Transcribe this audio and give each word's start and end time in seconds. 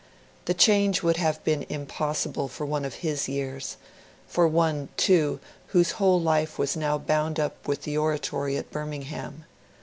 The 0.45 0.55
change 0.55 1.03
would 1.03 1.17
have 1.17 1.43
been 1.43 1.63
impossible 1.69 2.47
for 2.47 2.65
one 2.65 2.85
of 2.85 2.95
his 3.05 3.29
years 3.29 3.77
for 4.27 4.47
one, 4.47 4.89
too, 4.97 5.39
whose 5.67 5.91
whole 5.91 6.19
life 6.19 6.57
was 6.57 6.75
now 6.75 6.97
bound 6.97 7.39
up 7.39 7.67
with 7.67 7.83
the 7.83 7.99
Oratory 7.99 8.57
at 8.57 8.71
Birmingham. 8.71 9.45